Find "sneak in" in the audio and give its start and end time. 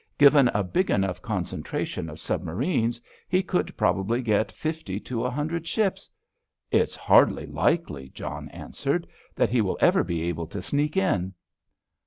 10.59-11.35